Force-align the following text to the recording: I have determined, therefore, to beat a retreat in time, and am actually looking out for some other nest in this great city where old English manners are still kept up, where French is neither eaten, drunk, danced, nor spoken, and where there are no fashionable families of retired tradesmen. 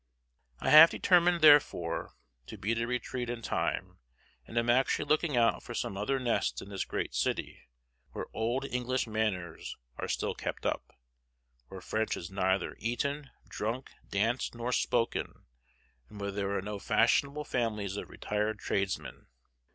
I 0.59 0.71
have 0.71 0.89
determined, 0.89 1.41
therefore, 1.41 2.15
to 2.47 2.57
beat 2.57 2.79
a 2.79 2.87
retreat 2.87 3.29
in 3.29 3.43
time, 3.43 3.99
and 4.47 4.57
am 4.57 4.67
actually 4.67 5.05
looking 5.05 5.37
out 5.37 5.61
for 5.61 5.75
some 5.75 5.95
other 5.95 6.17
nest 6.17 6.59
in 6.59 6.69
this 6.69 6.85
great 6.85 7.13
city 7.13 7.67
where 8.13 8.25
old 8.33 8.65
English 8.65 9.05
manners 9.05 9.75
are 9.99 10.07
still 10.07 10.33
kept 10.33 10.65
up, 10.65 10.91
where 11.67 11.81
French 11.81 12.17
is 12.17 12.31
neither 12.31 12.75
eaten, 12.79 13.29
drunk, 13.47 13.91
danced, 14.09 14.55
nor 14.55 14.71
spoken, 14.71 15.45
and 16.09 16.19
where 16.19 16.31
there 16.31 16.57
are 16.57 16.63
no 16.63 16.79
fashionable 16.79 17.43
families 17.43 17.95
of 17.95 18.09
retired 18.09 18.57
tradesmen. 18.57 19.27